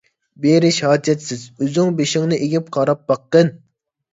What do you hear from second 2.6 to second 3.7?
قاراپ باققىن!